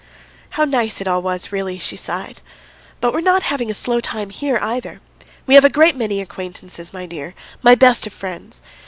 "How 0.57 0.65
nice 0.65 0.99
it 0.99 1.07
all 1.07 1.21
was 1.21 1.51
really!" 1.51 1.77
she 1.77 1.95
sighed. 1.95 2.41
"But 3.01 3.13
we're 3.13 3.21
not 3.21 3.43
having 3.43 3.69
a 3.69 3.75
slow 3.75 3.99
time 3.99 4.31
here 4.31 4.57
either. 4.59 4.99
We 5.45 5.53
have 5.53 5.63
a 5.63 5.69
great 5.69 5.95
many 5.95 6.21
acquaintances, 6.21 6.91
my 6.91 7.05
dear, 7.05 7.35
my 7.61 7.75
best 7.75 8.07
of 8.07 8.13
friends! 8.13 8.63